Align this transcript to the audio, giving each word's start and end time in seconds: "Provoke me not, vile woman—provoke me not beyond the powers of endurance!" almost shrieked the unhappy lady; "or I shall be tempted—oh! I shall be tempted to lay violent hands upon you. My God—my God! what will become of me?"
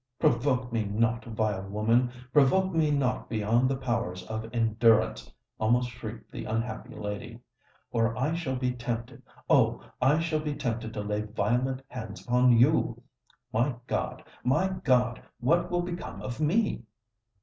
"Provoke 0.19 0.73
me 0.73 0.83
not, 0.83 1.25
vile 1.25 1.61
woman—provoke 1.69 2.73
me 2.73 2.89
not 2.89 3.29
beyond 3.29 3.69
the 3.69 3.77
powers 3.77 4.23
of 4.25 4.49
endurance!" 4.51 5.31
almost 5.59 5.91
shrieked 5.91 6.31
the 6.31 6.45
unhappy 6.45 6.95
lady; 6.95 7.39
"or 7.91 8.17
I 8.17 8.33
shall 8.33 8.55
be 8.55 8.71
tempted—oh! 8.71 9.83
I 10.01 10.17
shall 10.19 10.39
be 10.39 10.55
tempted 10.55 10.95
to 10.95 11.03
lay 11.03 11.21
violent 11.21 11.83
hands 11.87 12.25
upon 12.25 12.57
you. 12.57 13.03
My 13.53 13.75
God—my 13.85 14.69
God! 14.83 15.21
what 15.39 15.69
will 15.69 15.83
become 15.83 16.19
of 16.23 16.39
me?" 16.39 16.81